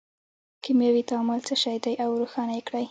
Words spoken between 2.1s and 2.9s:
روښانه یې کړئ.